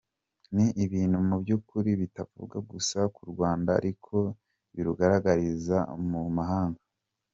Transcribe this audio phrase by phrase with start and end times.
[0.55, 4.15] N’ibintu mu by’ukuri bitavuga gusa ku Rwanda ariko
[4.73, 5.77] birugaragaza
[6.09, 6.81] mu mahanga.